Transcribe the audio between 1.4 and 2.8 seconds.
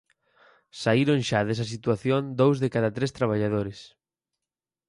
desa situación dous de